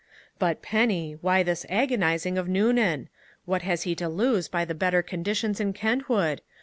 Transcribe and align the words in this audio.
"But, 0.39 0.63
Penny, 0.63 1.15
why 1.21 1.43
this 1.43 1.63
agonizing 1.69 2.35
of 2.35 2.47
Noonan? 2.49 3.07
What 3.45 3.61
has 3.61 3.83
he 3.83 3.93
to 3.97 4.09
lose 4.09 4.47
by 4.47 4.65
the 4.65 4.73
better 4.73 5.03
conditions 5.03 5.59
in 5.59 5.73
Kentwood? 5.73 6.41